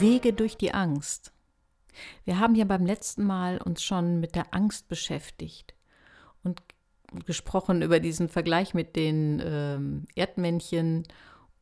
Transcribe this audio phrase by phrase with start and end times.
[0.00, 1.32] Wege durch die Angst.
[2.24, 5.74] Wir haben ja beim letzten Mal uns schon mit der Angst beschäftigt
[6.42, 6.62] und
[7.24, 11.04] gesprochen über diesen Vergleich mit den ähm, Erdmännchen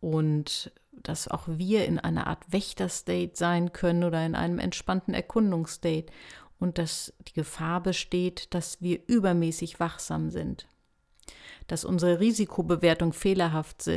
[0.00, 6.06] und dass auch wir in einer Art Wächter-State sein können oder in einem entspannten Erkundungsstate
[6.58, 10.66] und dass die Gefahr besteht, dass wir übermäßig wachsam sind,
[11.66, 13.90] dass unsere Risikobewertung fehlerhaft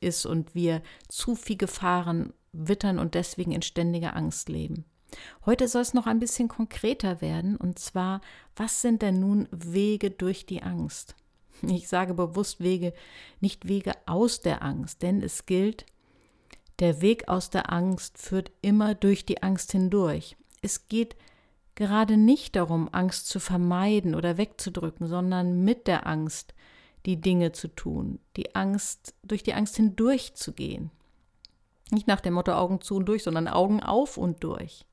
[0.00, 4.84] ist und wir zu viel Gefahren wittern und deswegen in ständiger Angst leben.
[5.46, 8.20] Heute soll es noch ein bisschen konkreter werden, und zwar,
[8.56, 11.14] was sind denn nun Wege durch die Angst?
[11.62, 12.92] Ich sage bewusst Wege,
[13.40, 15.86] nicht Wege aus der Angst, denn es gilt,
[16.80, 20.36] der Weg aus der Angst führt immer durch die Angst hindurch.
[20.62, 21.14] Es geht
[21.76, 26.54] gerade nicht darum, Angst zu vermeiden oder wegzudrücken, sondern mit der Angst
[27.06, 30.90] die Dinge zu tun, die Angst, durch die Angst hindurchzugehen.
[31.90, 34.86] Nicht nach dem Motto Augen zu und durch, sondern Augen auf und durch.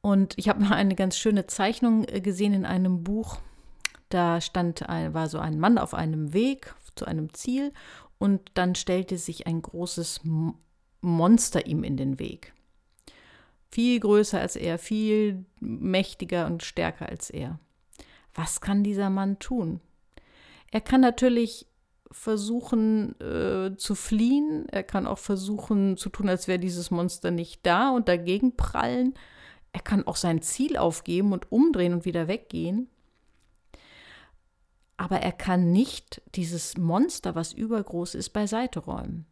[0.00, 3.38] Und ich habe mal eine ganz schöne Zeichnung äh, gesehen in einem Buch.
[4.08, 7.72] Da stand ein, war so ein Mann auf einem Weg zu einem Ziel
[8.18, 10.20] und dann stellte sich ein großes
[11.00, 12.52] Monster ihm in den Weg.
[13.70, 17.58] Viel größer als er, viel mächtiger und stärker als er.
[18.34, 19.80] Was kann dieser Mann tun?
[20.70, 21.66] Er kann natürlich
[22.12, 24.68] versuchen äh, zu fliehen.
[24.68, 29.14] Er kann auch versuchen zu tun, als wäre dieses Monster nicht da und dagegen prallen.
[29.72, 32.88] Er kann auch sein Ziel aufgeben und umdrehen und wieder weggehen.
[34.96, 39.26] Aber er kann nicht dieses Monster, was übergroß ist, beiseite räumen.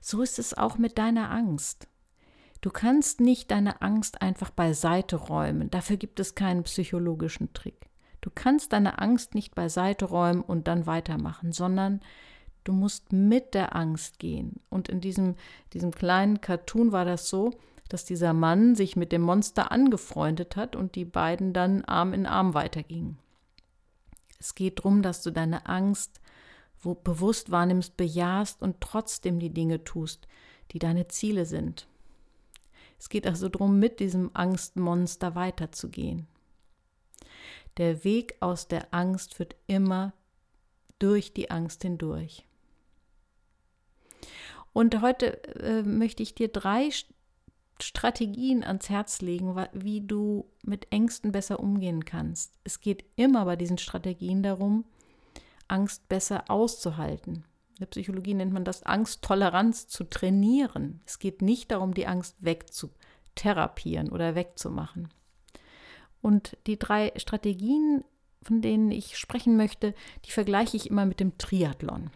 [0.00, 1.86] So ist es auch mit deiner Angst.
[2.60, 5.70] Du kannst nicht deine Angst einfach beiseite räumen.
[5.70, 7.89] Dafür gibt es keinen psychologischen Trick.
[8.20, 12.00] Du kannst deine Angst nicht beiseite räumen und dann weitermachen, sondern
[12.64, 14.60] du musst mit der Angst gehen.
[14.68, 15.36] Und in diesem,
[15.72, 17.52] diesem kleinen Cartoon war das so,
[17.88, 22.26] dass dieser Mann sich mit dem Monster angefreundet hat und die beiden dann Arm in
[22.26, 23.18] Arm weitergingen.
[24.38, 26.20] Es geht darum, dass du deine Angst
[26.82, 30.26] wo bewusst wahrnimmst, bejahst und trotzdem die Dinge tust,
[30.72, 31.86] die deine Ziele sind.
[32.98, 36.26] Es geht also darum, mit diesem Angstmonster weiterzugehen.
[37.80, 40.12] Der Weg aus der Angst führt immer
[40.98, 42.46] durch die Angst hindurch.
[44.74, 46.90] Und heute äh, möchte ich dir drei
[47.80, 52.52] Strategien ans Herz legen, wie du mit Ängsten besser umgehen kannst.
[52.64, 54.84] Es geht immer bei diesen Strategien darum,
[55.66, 57.46] Angst besser auszuhalten.
[57.76, 61.00] In der Psychologie nennt man das Angsttoleranz zu trainieren.
[61.06, 65.08] Es geht nicht darum, die Angst wegzutherapieren oder wegzumachen.
[66.22, 68.04] Und die drei Strategien,
[68.42, 69.94] von denen ich sprechen möchte,
[70.24, 72.10] die vergleiche ich immer mit dem Triathlon.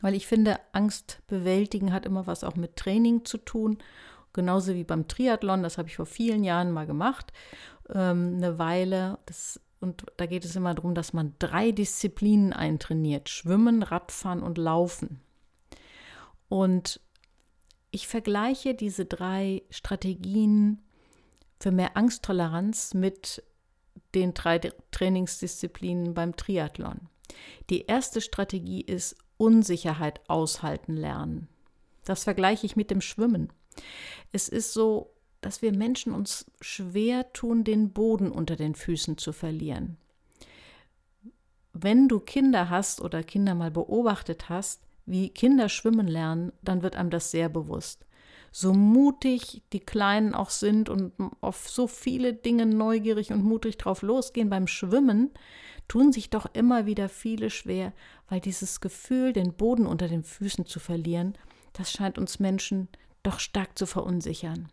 [0.00, 3.78] Weil ich finde, Angst bewältigen hat immer was auch mit Training zu tun.
[4.32, 7.32] Genauso wie beim Triathlon, das habe ich vor vielen Jahren mal gemacht,
[7.90, 9.18] ähm, eine Weile.
[9.26, 14.56] Das, und da geht es immer darum, dass man drei Disziplinen eintrainiert: Schwimmen, Radfahren und
[14.56, 15.20] Laufen.
[16.48, 17.00] Und
[17.90, 20.82] ich vergleiche diese drei Strategien
[21.62, 23.42] für mehr Angsttoleranz mit
[24.16, 24.58] den drei
[24.90, 27.08] Trainingsdisziplinen beim Triathlon.
[27.70, 31.46] Die erste Strategie ist Unsicherheit aushalten lernen.
[32.04, 33.52] Das vergleiche ich mit dem Schwimmen.
[34.32, 39.32] Es ist so, dass wir Menschen uns schwer tun, den Boden unter den Füßen zu
[39.32, 39.96] verlieren.
[41.72, 46.96] Wenn du Kinder hast oder Kinder mal beobachtet hast, wie Kinder schwimmen lernen, dann wird
[46.96, 48.04] einem das sehr bewusst
[48.52, 54.02] so mutig die Kleinen auch sind und auf so viele Dinge neugierig und mutig drauf
[54.02, 55.30] losgehen beim Schwimmen,
[55.88, 57.92] tun sich doch immer wieder viele schwer,
[58.28, 61.34] weil dieses Gefühl, den Boden unter den Füßen zu verlieren,
[61.72, 62.88] das scheint uns Menschen
[63.22, 64.68] doch stark zu verunsichern.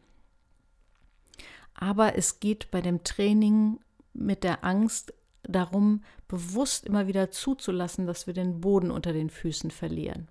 [1.74, 3.80] Aber es geht bei dem Training
[4.14, 5.14] mit der Angst
[5.44, 10.28] darum, bewusst immer wieder zuzulassen, dass wir den Boden unter den Füßen verlieren.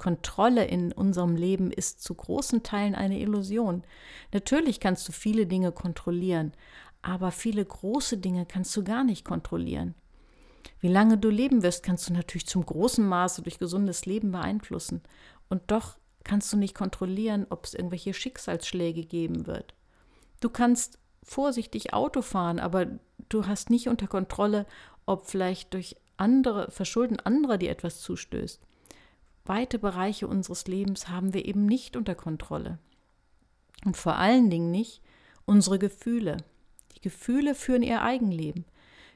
[0.00, 3.84] Kontrolle in unserem Leben ist zu großen Teilen eine Illusion.
[4.32, 6.54] Natürlich kannst du viele Dinge kontrollieren,
[7.02, 9.94] aber viele große Dinge kannst du gar nicht kontrollieren.
[10.80, 15.02] Wie lange du leben wirst, kannst du natürlich zum großen Maße durch gesundes Leben beeinflussen.
[15.50, 19.74] Und doch kannst du nicht kontrollieren, ob es irgendwelche Schicksalsschläge geben wird.
[20.40, 22.86] Du kannst vorsichtig Auto fahren, aber
[23.28, 24.64] du hast nicht unter Kontrolle,
[25.04, 28.62] ob vielleicht durch andere Verschulden anderer dir etwas zustößt
[29.44, 32.78] weite Bereiche unseres Lebens haben wir eben nicht unter Kontrolle.
[33.84, 35.02] Und vor allen Dingen nicht
[35.46, 36.36] unsere Gefühle.
[36.94, 38.64] Die Gefühle führen ihr Eigenleben.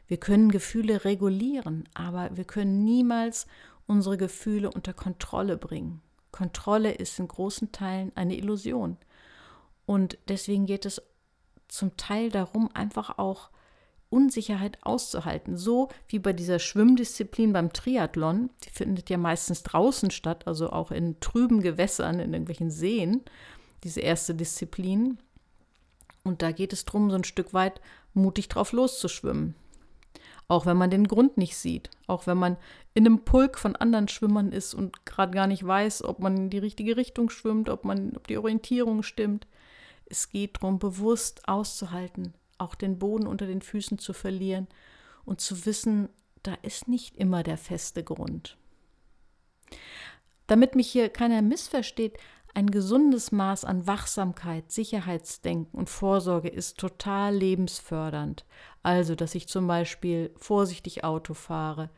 [0.06, 3.46] Wir können Gefühle regulieren, aber wir können niemals
[3.86, 6.02] unsere Gefühle unter Kontrolle bringen.
[6.32, 8.96] Kontrolle ist in großen Teilen eine Illusion.
[9.86, 11.02] Und deswegen geht es
[11.68, 13.50] zum Teil darum, einfach auch
[14.14, 15.56] Unsicherheit auszuhalten.
[15.56, 20.92] So wie bei dieser Schwimmdisziplin beim Triathlon, die findet ja meistens draußen statt, also auch
[20.92, 23.22] in trüben Gewässern, in irgendwelchen Seen,
[23.82, 25.18] diese erste Disziplin.
[26.22, 27.80] Und da geht es darum, so ein Stück weit
[28.14, 29.56] mutig drauf loszuschwimmen.
[30.46, 32.56] Auch wenn man den Grund nicht sieht, auch wenn man
[32.92, 36.50] in einem Pulk von anderen Schwimmern ist und gerade gar nicht weiß, ob man in
[36.50, 39.46] die richtige Richtung schwimmt, ob man, ob die Orientierung stimmt.
[40.06, 44.68] Es geht darum, bewusst auszuhalten, auch den Boden unter den Füßen zu verlieren
[45.24, 46.08] und zu wissen,
[46.42, 48.56] da ist nicht immer der feste Grund.
[50.46, 52.18] Damit mich hier keiner missversteht,
[52.54, 58.44] ein gesundes Maß an Wachsamkeit, Sicherheitsdenken und Vorsorge ist total lebensfördernd.
[58.82, 61.90] Also, dass ich zum Beispiel vorsichtig Auto fahre,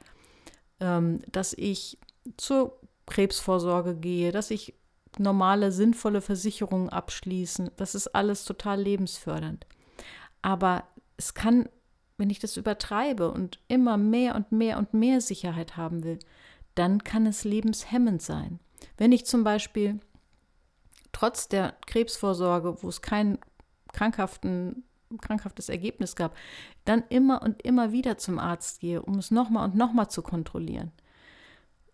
[0.81, 1.99] ähm, dass ich
[2.39, 4.75] zur Krebsvorsorge gehe, dass ich
[5.19, 7.71] normale, sinnvolle Versicherungen abschließen.
[7.77, 9.67] Das ist alles total lebensfördernd.
[10.47, 10.85] Aber
[11.17, 11.69] es kann,
[12.19, 16.21] wenn ich das übertreibe und immer mehr und mehr und mehr Sicherheit haben will,
[16.77, 18.61] dann kann es lebenshemmend sein.
[18.97, 19.99] Wenn ich zum Beispiel
[21.11, 23.39] trotz der Krebsvorsorge, wo es kein
[23.93, 24.85] krankhaften,
[25.21, 26.37] krankhaftes Ergebnis gab,
[26.85, 30.93] dann immer und immer wieder zum Arzt gehe, um es nochmal und nochmal zu kontrollieren.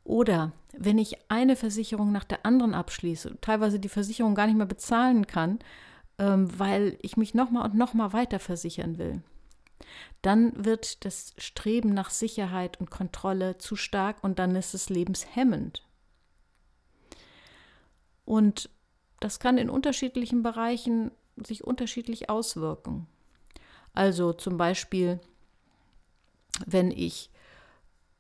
[0.05, 4.67] Oder wenn ich eine Versicherung nach der anderen abschließe, teilweise die Versicherung gar nicht mehr
[4.67, 5.59] bezahlen kann,
[6.19, 9.23] weil ich mich nochmal und nochmal weiter versichern will,
[10.23, 15.85] dann wird das Streben nach Sicherheit und Kontrolle zu stark und dann ist es lebenshemmend.
[18.25, 18.71] Und
[19.21, 23.07] das kann in unterschiedlichen Bereichen sich unterschiedlich auswirken.
[23.95, 25.21] Also zum Beispiel,
[26.67, 27.31] wenn ich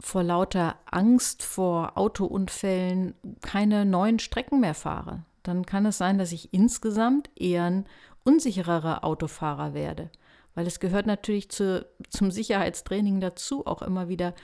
[0.00, 6.32] vor lauter Angst vor Autounfällen keine neuen Strecken mehr fahre, dann kann es sein, dass
[6.32, 7.86] ich insgesamt eher ein
[8.24, 10.10] unsichererer Autofahrer werde.
[10.54, 14.34] Weil es gehört natürlich zu, zum Sicherheitstraining dazu, auch immer wieder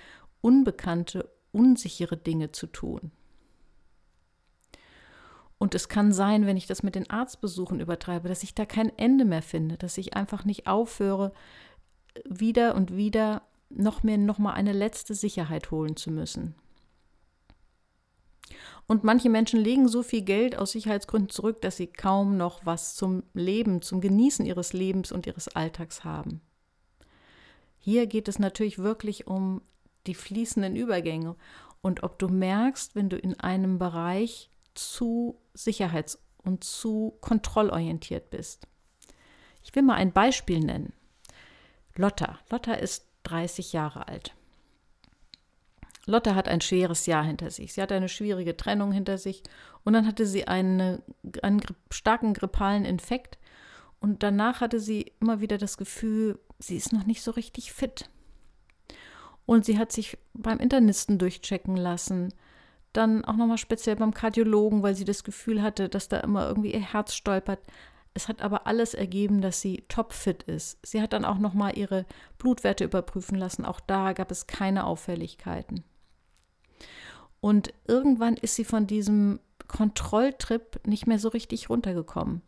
[0.41, 3.13] unbekannte, unsichere Dinge zu tun.
[5.59, 8.97] Und es kann sein, wenn ich das mit den Arztbesuchen übertreibe, dass ich da kein
[8.97, 11.33] Ende mehr finde, dass ich einfach nicht aufhöre,
[12.25, 16.55] wieder und wieder noch mehr, noch mal eine letzte Sicherheit holen zu müssen.
[18.89, 22.95] Und manche Menschen legen so viel Geld aus Sicherheitsgründen zurück, dass sie kaum noch was
[22.95, 26.41] zum Leben, zum Genießen ihres Lebens und ihres Alltags haben.
[27.79, 29.61] Hier geht es natürlich wirklich um
[30.07, 31.37] die fließenden Übergänge
[31.83, 38.67] und ob du merkst, wenn du in einem Bereich zu sicherheits- und zu kontrollorientiert bist.
[39.63, 40.95] Ich will mal ein Beispiel nennen.
[41.95, 42.39] Lotta.
[42.51, 44.35] Lotta ist 30 Jahre alt.
[46.09, 47.73] Lotta hat ein schweres Jahr hinter sich.
[47.73, 49.43] Sie hatte eine schwierige Trennung hinter sich
[49.85, 51.03] und dann hatte sie eine,
[51.43, 51.61] einen
[51.91, 53.39] starken grippalen Infekt
[54.01, 58.09] und danach hatte sie immer wieder das Gefühl, sie ist noch nicht so richtig fit.
[59.47, 62.33] Und sie hat sich beim Internisten durchchecken lassen
[62.93, 66.73] dann auch nochmal speziell beim Kardiologen, weil sie das Gefühl hatte, dass da immer irgendwie
[66.73, 67.61] ihr Herz stolpert.
[68.15, 70.79] Es hat aber alles ergeben, dass sie topfit ist.
[70.85, 72.07] Sie hat dann auch nochmal ihre
[72.39, 73.65] Blutwerte überprüfen lassen.
[73.65, 75.85] Auch da gab es keine Auffälligkeiten.
[77.41, 82.43] Und irgendwann ist sie von diesem Kontrolltrip nicht mehr so richtig runtergekommen.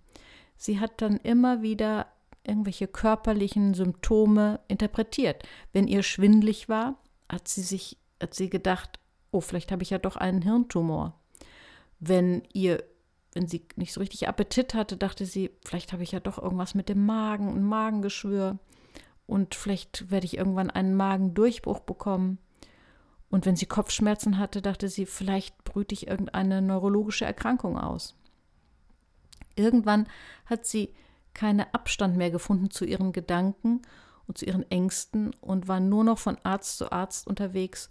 [0.56, 2.06] Sie hat dann immer wieder
[2.44, 5.42] irgendwelche körperlichen Symptome interpretiert.
[5.72, 6.96] Wenn ihr schwindlig war,
[7.28, 8.98] hat sie sich, hat sie gedacht,
[9.30, 11.18] oh, vielleicht habe ich ja doch einen Hirntumor.
[12.00, 12.82] Wenn ihr,
[13.34, 16.74] wenn sie nicht so richtig Appetit hatte, dachte sie, vielleicht habe ich ja doch irgendwas
[16.74, 18.58] mit dem Magen, ein Magengeschwür
[19.26, 22.38] und vielleicht werde ich irgendwann einen Magendurchbruch bekommen.
[23.30, 28.16] Und wenn sie Kopfschmerzen hatte, dachte sie, vielleicht brüte ich irgendeine neurologische Erkrankung aus.
[29.54, 30.08] Irgendwann
[30.46, 30.92] hat sie
[31.32, 33.82] keinen Abstand mehr gefunden zu ihren Gedanken
[34.26, 37.88] und zu ihren Ängsten und war nur noch von Arzt zu Arzt unterwegs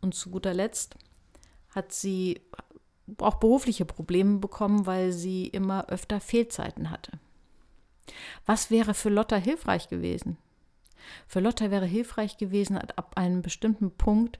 [0.00, 0.96] und zu guter Letzt
[1.70, 2.42] hat sie
[3.18, 7.12] auch berufliche Probleme bekommen, weil sie immer öfter Fehlzeiten hatte.
[8.46, 10.36] Was wäre für Lotta hilfreich gewesen?
[11.26, 14.38] Für Lotta wäre hilfreich gewesen, ab einem bestimmten Punkt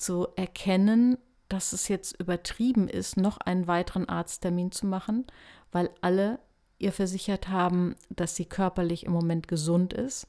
[0.00, 5.26] zu erkennen, dass es jetzt übertrieben ist, noch einen weiteren Arzttermin zu machen,
[5.72, 6.38] weil alle
[6.78, 10.26] ihr versichert haben, dass sie körperlich im Moment gesund ist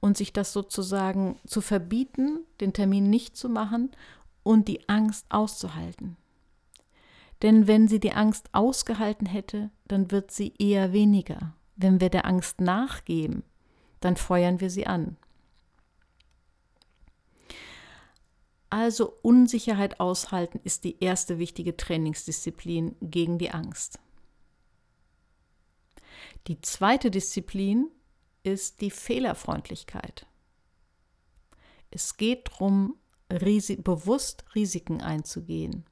[0.00, 3.90] und sich das sozusagen zu verbieten, den Termin nicht zu machen
[4.42, 6.16] und die Angst auszuhalten.
[7.42, 11.54] Denn wenn sie die Angst ausgehalten hätte, dann wird sie eher weniger.
[11.76, 13.42] Wenn wir der Angst nachgeben,
[14.00, 15.16] dann feuern wir sie an.
[18.70, 23.98] Also Unsicherheit aushalten ist die erste wichtige Trainingsdisziplin gegen die Angst.
[26.46, 27.88] Die zweite Disziplin
[28.44, 30.26] ist die Fehlerfreundlichkeit.
[31.90, 32.96] Es geht darum,
[33.30, 35.84] Risi bewusst Risiken einzugehen.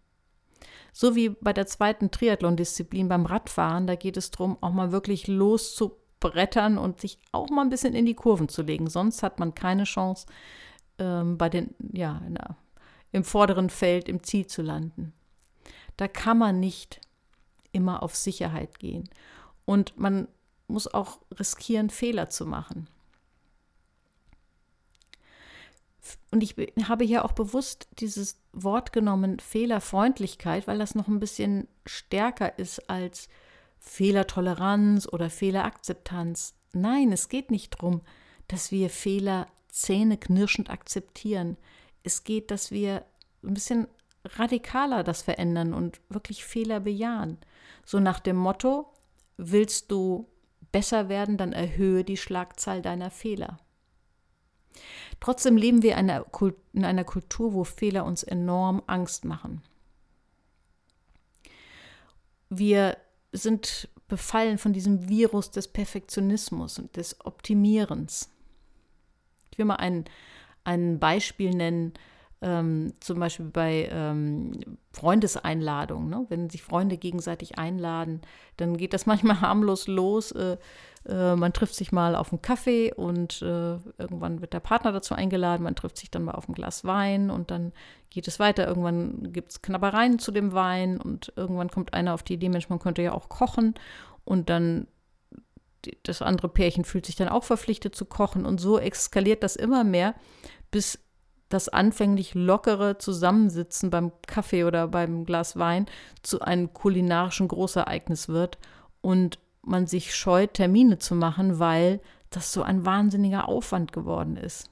[0.92, 5.26] So wie bei der zweiten Triathlon-Disziplin beim Radfahren, da geht es darum, auch mal wirklich
[5.26, 8.88] loszubrettern und sich auch mal ein bisschen in die Kurven zu legen.
[8.88, 10.26] Sonst hat man keine Chance,
[10.98, 12.56] ähm, bei den, ja, der,
[13.12, 15.12] im vorderen Feld im Ziel zu landen.
[15.96, 17.00] Da kann man nicht
[17.72, 19.08] immer auf Sicherheit gehen.
[19.64, 20.28] Und man
[20.66, 22.88] muss auch riskieren, Fehler zu machen.
[26.30, 26.54] Und ich
[26.86, 32.88] habe hier auch bewusst dieses Wort genommen, Fehlerfreundlichkeit, weil das noch ein bisschen stärker ist
[32.88, 33.28] als
[33.78, 36.54] Fehlertoleranz oder Fehlerakzeptanz.
[36.72, 38.02] Nein, es geht nicht darum,
[38.46, 41.56] dass wir Fehler zähneknirschend akzeptieren.
[42.02, 43.04] Es geht, dass wir
[43.42, 43.88] ein bisschen
[44.24, 47.38] radikaler das verändern und wirklich Fehler bejahen.
[47.84, 48.92] So nach dem Motto,
[49.36, 50.28] willst du
[50.72, 53.58] besser werden, dann erhöhe die Schlagzahl deiner Fehler.
[55.20, 59.62] Trotzdem leben wir in einer Kultur, wo Fehler uns enorm Angst machen.
[62.50, 62.96] Wir
[63.32, 68.30] sind befallen von diesem Virus des Perfektionismus und des Optimierens.
[69.50, 70.04] Ich will mal ein,
[70.68, 71.94] ein Beispiel nennen,
[72.40, 74.60] ähm, zum Beispiel bei ähm,
[74.92, 76.08] Freundeseinladungen.
[76.08, 76.26] Ne?
[76.28, 78.20] Wenn sich Freunde gegenseitig einladen,
[78.58, 80.30] dann geht das manchmal harmlos los.
[80.32, 80.58] Äh,
[81.08, 85.14] äh, man trifft sich mal auf einen Kaffee und äh, irgendwann wird der Partner dazu
[85.14, 85.64] eingeladen.
[85.64, 87.72] Man trifft sich dann mal auf ein Glas Wein und dann
[88.10, 88.68] geht es weiter.
[88.68, 92.68] Irgendwann gibt es Knabbereien zu dem Wein und irgendwann kommt einer auf die Idee, Mensch,
[92.68, 93.74] man könnte ja auch kochen.
[94.24, 94.86] Und dann
[96.02, 99.84] das andere Pärchen fühlt sich dann auch verpflichtet zu kochen und so eskaliert das immer
[99.84, 100.14] mehr,
[100.70, 100.98] bis
[101.48, 105.86] das anfänglich lockere Zusammensitzen beim Kaffee oder beim Glas Wein
[106.22, 108.58] zu einem kulinarischen Großereignis wird
[109.00, 114.70] und man sich scheut, Termine zu machen, weil das so ein wahnsinniger Aufwand geworden ist.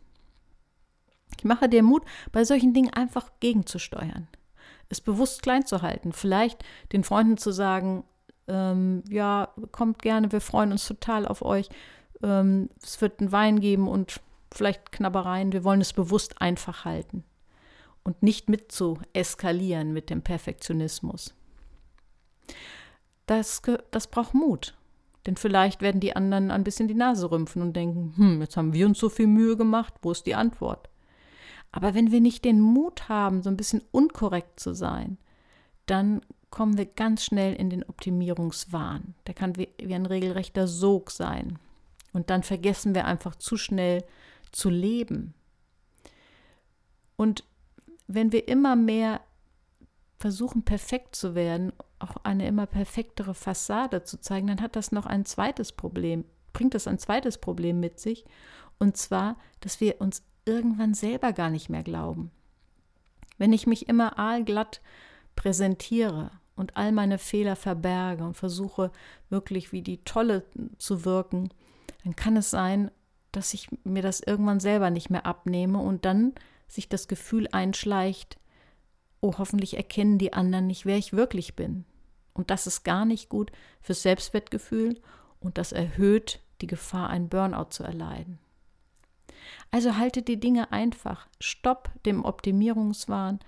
[1.39, 4.29] Ich mache dir Mut, bei solchen Dingen einfach gegenzusteuern.
[4.89, 6.13] Es bewusst klein zu halten.
[6.13, 8.05] Vielleicht den Freunden zu sagen,
[8.49, 11.69] ähm, ja, kommt gerne, wir freuen uns total auf euch.
[12.23, 14.21] Ähm, es wird einen Wein geben und
[14.53, 15.53] vielleicht Knabbereien.
[15.53, 17.25] Wir wollen es bewusst einfach halten
[18.05, 21.35] und nicht mit zu eskalieren mit dem Perfektionismus.
[23.27, 23.61] Das,
[23.91, 24.75] das braucht Mut.
[25.27, 28.73] Denn vielleicht werden die anderen ein bisschen die Nase rümpfen und denken, hm, jetzt haben
[28.73, 30.89] wir uns so viel Mühe gemacht, wo ist die Antwort?
[31.73, 35.19] Aber wenn wir nicht den Mut haben, so ein bisschen unkorrekt zu sein,
[35.87, 39.15] dann kommen wir ganz schnell in den Optimierungswahn.
[39.27, 41.59] Der kann wie, wie ein regelrechter Sog sein.
[42.13, 44.05] Und dann vergessen wir einfach zu schnell,
[44.53, 45.35] zu leben.
[47.17, 47.45] Und
[48.07, 49.21] wenn wir immer mehr
[50.19, 55.07] versuchen, perfekt zu werden, auch eine immer perfektere Fassade zu zeigen, dann hat das noch
[55.07, 58.25] ein zweites Problem, bringt das ein zweites Problem mit sich.
[58.79, 62.31] Und zwar, dass wir uns irgendwann selber gar nicht mehr glauben.
[63.39, 64.81] Wenn ich mich immer aalglatt
[65.35, 68.91] präsentiere und all meine Fehler verberge und versuche
[69.29, 70.45] wirklich wie die Tolle
[70.79, 71.51] zu wirken,
[72.05, 72.91] dann kann es sein,
[73.37, 76.33] dass ich mir das irgendwann selber nicht mehr abnehme und dann
[76.69, 78.39] sich das Gefühl einschleicht,
[79.21, 81.85] oh, hoffentlich erkennen die anderen nicht, wer ich wirklich bin.
[82.33, 83.53] Und das ist gar nicht gut
[83.83, 85.01] fürs Selbstwertgefühl
[85.39, 88.39] und das erhöht die Gefahr, ein Burnout zu erleiden.
[89.71, 91.29] Also halte die Dinge einfach.
[91.39, 93.41] Stopp dem Optimierungswahn,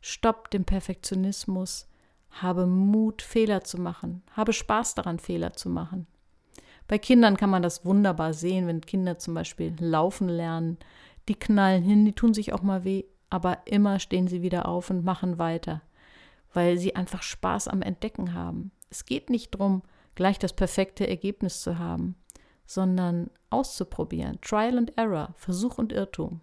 [0.00, 1.86] stopp dem Perfektionismus,
[2.30, 6.08] habe Mut, Fehler zu machen, habe Spaß daran, Fehler zu machen.
[6.88, 10.78] Bei Kindern kann man das wunderbar sehen, wenn Kinder zum Beispiel laufen lernen.
[11.28, 14.90] Die knallen hin, die tun sich auch mal weh, aber immer stehen sie wieder auf
[14.90, 15.82] und machen weiter,
[16.54, 18.70] weil sie einfach Spaß am Entdecken haben.
[18.88, 19.82] Es geht nicht darum,
[20.14, 22.14] gleich das perfekte Ergebnis zu haben,
[22.66, 24.40] sondern auszuprobieren.
[24.40, 26.40] Trial and Error, Versuch und Irrtum.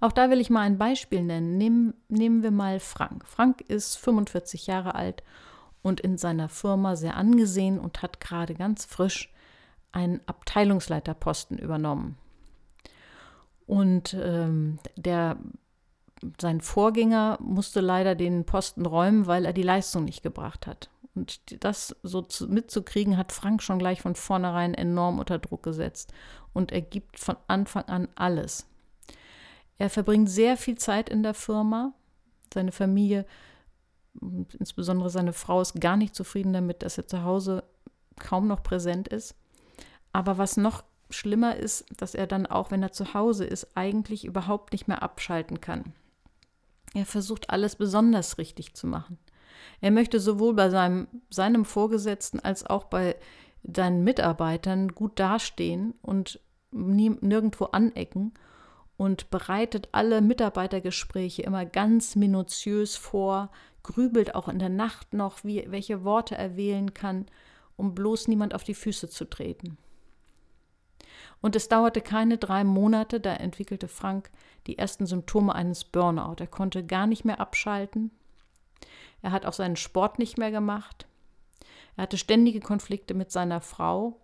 [0.00, 1.58] Auch da will ich mal ein Beispiel nennen.
[1.58, 3.26] Nehmen, nehmen wir mal Frank.
[3.26, 5.22] Frank ist 45 Jahre alt
[5.82, 9.32] und in seiner Firma sehr angesehen und hat gerade ganz frisch
[9.90, 12.16] einen Abteilungsleiterposten übernommen.
[13.66, 15.36] Und ähm, der,
[16.40, 20.88] sein Vorgänger musste leider den Posten räumen, weil er die Leistung nicht gebracht hat.
[21.14, 26.12] Und das so zu, mitzukriegen, hat Frank schon gleich von vornherein enorm unter Druck gesetzt.
[26.54, 28.66] Und er gibt von Anfang an alles.
[29.78, 31.92] Er verbringt sehr viel Zeit in der Firma.
[32.52, 33.26] Seine Familie
[34.20, 37.64] insbesondere seine Frau ist gar nicht zufrieden damit, dass er zu Hause
[38.18, 39.34] kaum noch präsent ist.
[40.12, 44.24] Aber was noch schlimmer ist, dass er dann auch, wenn er zu Hause ist, eigentlich
[44.24, 45.92] überhaupt nicht mehr abschalten kann.
[46.94, 49.18] Er versucht alles besonders richtig zu machen.
[49.80, 53.16] Er möchte sowohl bei seinem, seinem Vorgesetzten als auch bei
[53.62, 56.40] seinen Mitarbeitern gut dastehen und
[56.70, 58.34] nie, nirgendwo anecken
[58.96, 63.50] und bereitet alle Mitarbeitergespräche immer ganz minutiös vor,
[63.82, 67.26] grübelt auch in der Nacht noch, wie, welche Worte er wählen kann,
[67.76, 69.78] um bloß niemand auf die Füße zu treten.
[71.40, 74.30] Und es dauerte keine drei Monate, da entwickelte Frank
[74.66, 76.36] die ersten Symptome eines Burnout.
[76.38, 78.12] Er konnte gar nicht mehr abschalten.
[79.22, 81.06] Er hat auch seinen Sport nicht mehr gemacht.
[81.96, 84.20] Er hatte ständige Konflikte mit seiner Frau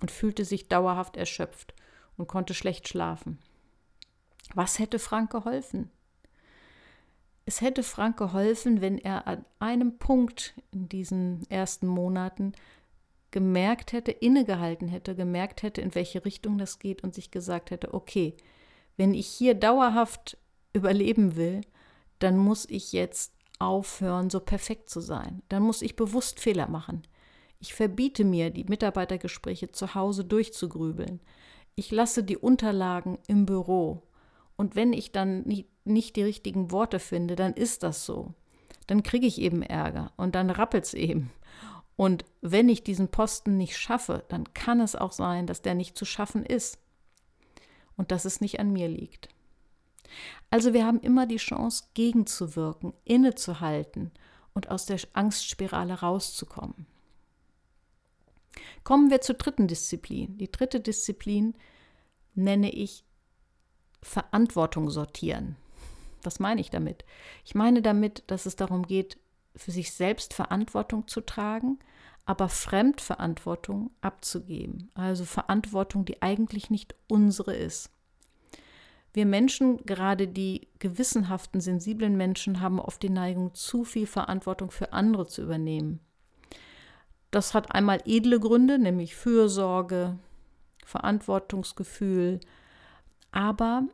[0.00, 1.74] und fühlte sich dauerhaft erschöpft
[2.16, 3.38] und konnte schlecht schlafen.
[4.54, 5.90] Was hätte Frank geholfen?
[7.50, 12.52] Es hätte Frank geholfen, wenn er an einem Punkt in diesen ersten Monaten
[13.32, 17.92] gemerkt hätte, innegehalten hätte, gemerkt hätte, in welche Richtung das geht und sich gesagt hätte,
[17.92, 18.36] okay,
[18.96, 20.38] wenn ich hier dauerhaft
[20.74, 21.62] überleben will,
[22.20, 25.42] dann muss ich jetzt aufhören, so perfekt zu sein.
[25.48, 27.02] Dann muss ich bewusst Fehler machen.
[27.58, 31.18] Ich verbiete mir, die Mitarbeitergespräche zu Hause durchzugrübeln.
[31.74, 34.04] Ich lasse die Unterlagen im Büro.
[34.60, 35.46] Und wenn ich dann
[35.84, 38.34] nicht die richtigen Worte finde, dann ist das so.
[38.86, 41.30] Dann kriege ich eben Ärger und dann rappelt es eben.
[41.96, 45.96] Und wenn ich diesen Posten nicht schaffe, dann kann es auch sein, dass der nicht
[45.96, 46.78] zu schaffen ist
[47.96, 49.30] und dass es nicht an mir liegt.
[50.50, 54.10] Also wir haben immer die Chance, gegenzuwirken, innezuhalten
[54.52, 56.84] und aus der Angstspirale rauszukommen.
[58.84, 60.36] Kommen wir zur dritten Disziplin.
[60.36, 61.54] Die dritte Disziplin
[62.34, 63.06] nenne ich
[64.02, 65.56] Verantwortung sortieren.
[66.22, 67.04] Was meine ich damit?
[67.44, 69.18] Ich meine damit, dass es darum geht,
[69.56, 71.78] für sich selbst Verantwortung zu tragen,
[72.24, 74.90] aber Fremdverantwortung abzugeben.
[74.94, 77.90] Also Verantwortung, die eigentlich nicht unsere ist.
[79.12, 84.92] Wir Menschen, gerade die gewissenhaften, sensiblen Menschen, haben oft die Neigung, zu viel Verantwortung für
[84.92, 85.98] andere zu übernehmen.
[87.32, 90.18] Das hat einmal edle Gründe, nämlich Fürsorge,
[90.84, 92.40] Verantwortungsgefühl,
[93.32, 93.84] aber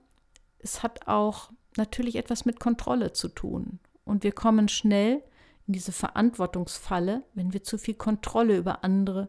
[0.66, 3.79] es hat auch natürlich etwas mit Kontrolle zu tun.
[4.05, 5.22] Und wir kommen schnell
[5.68, 9.29] in diese Verantwortungsfalle, wenn wir zu viel Kontrolle über andere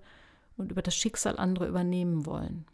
[0.58, 2.66] und über das Schicksal anderer übernehmen wollen.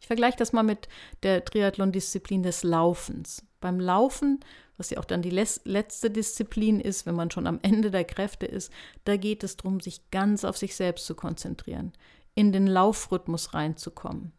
[0.00, 0.88] Ich vergleiche das mal mit
[1.24, 3.44] der Triathlon-Disziplin des Laufens.
[3.60, 4.38] Beim Laufen,
[4.76, 8.46] was ja auch dann die letzte Disziplin ist, wenn man schon am Ende der Kräfte
[8.46, 8.72] ist,
[9.04, 11.92] da geht es darum, sich ganz auf sich selbst zu konzentrieren,
[12.36, 14.32] in den Laufrhythmus reinzukommen,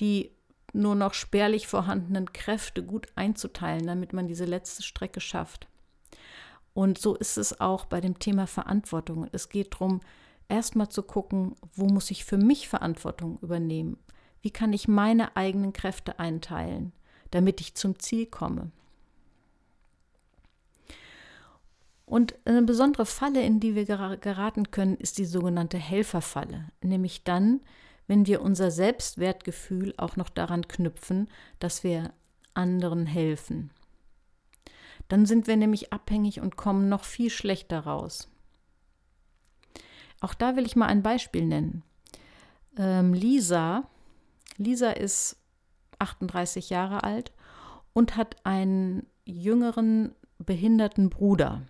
[0.00, 0.35] die
[0.76, 5.66] nur noch spärlich vorhandenen Kräfte gut einzuteilen, damit man diese letzte Strecke schafft.
[6.74, 9.28] Und so ist es auch bei dem Thema Verantwortung.
[9.32, 10.00] Es geht darum,
[10.48, 13.98] erstmal zu gucken, wo muss ich für mich Verantwortung übernehmen?
[14.42, 16.92] Wie kann ich meine eigenen Kräfte einteilen,
[17.30, 18.70] damit ich zum Ziel komme?
[22.04, 26.66] Und eine besondere Falle, in die wir geraten können, ist die sogenannte Helferfalle.
[26.80, 27.60] Nämlich dann,
[28.06, 32.12] wenn wir unser Selbstwertgefühl auch noch daran knüpfen, dass wir
[32.54, 33.70] anderen helfen.
[35.08, 38.28] Dann sind wir nämlich abhängig und kommen noch viel schlechter raus.
[40.20, 41.82] Auch da will ich mal ein Beispiel nennen.
[42.76, 43.88] Ähm, Lisa,
[44.56, 45.36] Lisa ist
[45.98, 47.32] 38 Jahre alt
[47.92, 51.62] und hat einen jüngeren behinderten Bruder.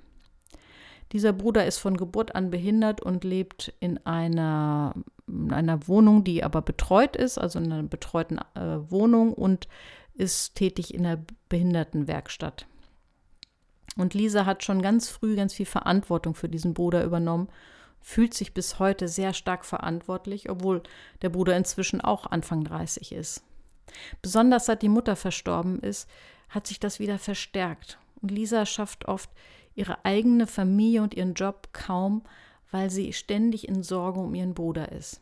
[1.13, 4.95] Dieser Bruder ist von Geburt an behindert und lebt in einer,
[5.29, 9.69] in einer Wohnung, die aber betreut ist, also in einer betreuten äh, Wohnung und
[10.15, 12.67] ist tätig in der Behindertenwerkstatt.
[13.97, 17.49] Und Lisa hat schon ganz früh ganz viel Verantwortung für diesen Bruder übernommen,
[18.01, 20.83] fühlt sich bis heute sehr stark verantwortlich, obwohl
[21.23, 23.43] der Bruder inzwischen auch Anfang 30 ist.
[24.23, 26.09] Besonders seit die Mutter verstorben ist,
[26.49, 27.99] hat sich das wieder verstärkt.
[28.21, 29.31] Und Lisa schafft oft
[29.75, 32.23] ihre eigene Familie und ihren Job kaum,
[32.71, 35.21] weil sie ständig in Sorge um ihren Bruder ist.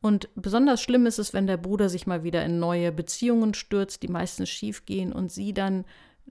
[0.00, 4.02] Und besonders schlimm ist es, wenn der Bruder sich mal wieder in neue Beziehungen stürzt,
[4.02, 5.84] die meistens schief gehen und sie dann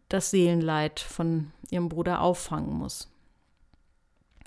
[0.10, 3.10] das Seelenleid von ihrem Bruder auffangen muss.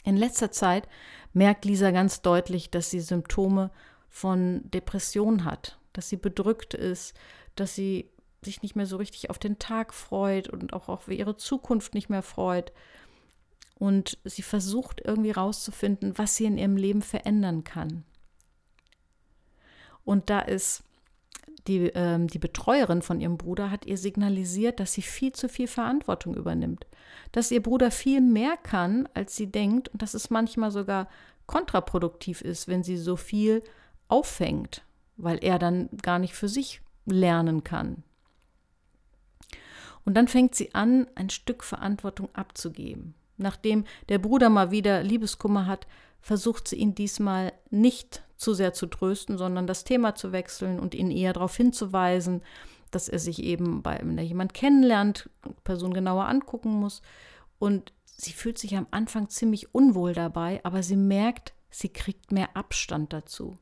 [0.05, 0.87] In letzter Zeit
[1.33, 3.71] merkt Lisa ganz deutlich, dass sie Symptome
[4.11, 7.15] von Depression hat, dass sie bedrückt ist,
[7.57, 8.11] dass sie
[8.45, 12.11] sich nicht mehr so richtig auf den Tag freut und auch auf ihre Zukunft nicht
[12.11, 12.73] mehr freut.
[13.85, 18.03] Und sie versucht irgendwie rauszufinden, was sie in ihrem Leben verändern kann.
[20.07, 20.85] Und da ist
[21.67, 25.69] die, ähm, die Betreuerin von ihrem Bruder hat ihr signalisiert, dass sie viel zu viel
[25.69, 26.87] Verantwortung übernimmt.
[27.31, 31.07] Dass ihr Bruder viel mehr kann, als sie denkt und dass es manchmal sogar
[31.45, 33.63] kontraproduktiv ist, wenn sie so viel
[34.09, 34.83] auffängt,
[35.19, 38.03] weil er dann gar nicht für sich lernen kann.
[40.07, 43.15] Und dann fängt sie an, ein Stück Verantwortung abzugeben.
[43.37, 45.87] Nachdem der Bruder mal wieder Liebeskummer hat,
[46.21, 50.95] versucht sie ihn diesmal nicht zu sehr zu trösten, sondern das Thema zu wechseln und
[50.95, 52.43] ihn eher darauf hinzuweisen,
[52.91, 55.29] dass er sich eben, bei, jemand kennenlernt,
[55.65, 57.03] Person genauer angucken muss.
[57.59, 62.57] Und sie fühlt sich am Anfang ziemlich unwohl dabei, aber sie merkt, sie kriegt mehr
[62.57, 63.57] Abstand dazu.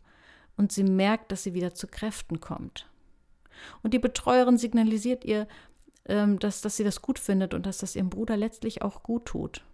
[0.57, 2.89] Und sie merkt, dass sie wieder zu Kräften kommt.
[3.83, 5.47] Und die Betreuerin signalisiert ihr,
[6.07, 9.27] ähm, dass, dass sie das gut findet und dass das ihrem Bruder letztlich auch gut
[9.27, 9.65] tut.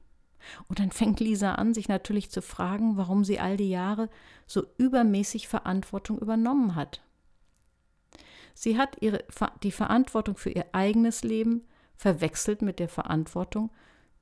[0.69, 4.09] Und dann fängt Lisa an, sich natürlich zu fragen, warum sie all die Jahre
[4.47, 7.03] so übermäßig Verantwortung übernommen hat.
[8.55, 9.25] Sie hat ihre,
[9.63, 11.65] die Verantwortung für ihr eigenes Leben
[11.97, 13.71] verwechselt mit der Verantwortung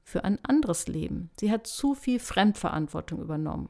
[0.03, 1.31] für ein anderes Leben.
[1.39, 3.69] Sie hat zu viel Fremdverantwortung übernommen.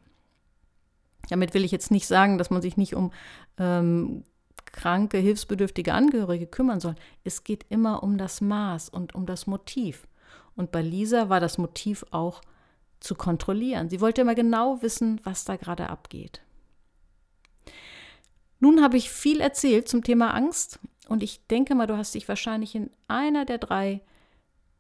[1.29, 3.13] Damit will ich jetzt nicht sagen, dass man sich nicht um
[3.59, 4.25] ähm,
[4.65, 6.95] kranke, hilfsbedürftige Angehörige kümmern soll.
[7.25, 10.07] Es geht immer um das Maß und um das Motiv.
[10.55, 12.41] Und bei Lisa war das Motiv auch
[13.01, 13.89] zu kontrollieren.
[13.89, 16.41] Sie wollte immer genau wissen, was da gerade abgeht.
[18.59, 22.27] Nun habe ich viel erzählt zum Thema Angst und ich denke mal, du hast dich
[22.27, 24.01] wahrscheinlich in einer der drei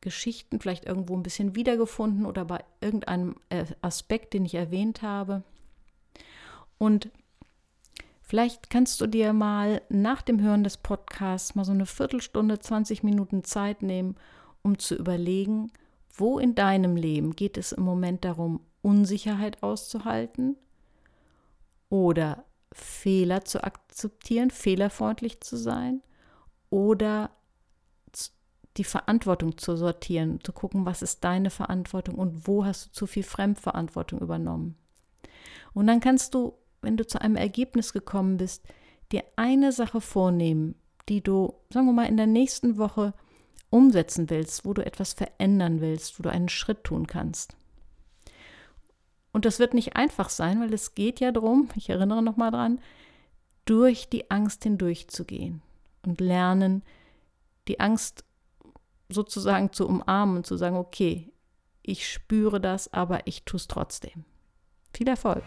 [0.00, 5.42] Geschichten vielleicht irgendwo ein bisschen wiedergefunden oder bei irgendeinem äh, Aspekt, den ich erwähnt habe.
[6.78, 7.10] Und
[8.26, 13.02] vielleicht kannst du dir mal nach dem Hören des Podcasts mal so eine Viertelstunde, 20
[13.02, 14.16] Minuten Zeit nehmen,
[14.62, 15.72] um zu überlegen,
[16.12, 20.56] wo in deinem Leben geht es im Moment darum, Unsicherheit auszuhalten
[21.88, 26.02] oder Fehler zu akzeptieren, fehlerfreundlich zu sein
[26.70, 27.30] oder
[28.76, 33.06] die Verantwortung zu sortieren, zu gucken, was ist deine Verantwortung und wo hast du zu
[33.06, 34.76] viel Fremdverantwortung übernommen.
[35.72, 36.54] Und dann kannst du,
[36.86, 38.62] wenn du zu einem Ergebnis gekommen bist,
[39.10, 40.76] dir eine Sache vornehmen,
[41.08, 43.12] die du, sagen wir mal, in der nächsten Woche
[43.70, 47.56] umsetzen willst, wo du etwas verändern willst, wo du einen Schritt tun kannst.
[49.32, 52.78] Und das wird nicht einfach sein, weil es geht ja darum, ich erinnere nochmal dran,
[53.64, 55.62] durch die Angst hindurchzugehen
[56.04, 56.84] und lernen,
[57.66, 58.24] die Angst
[59.08, 61.32] sozusagen zu umarmen und zu sagen, okay,
[61.82, 64.24] ich spüre das, aber ich tue es trotzdem.
[64.92, 65.42] Viel Erfolg!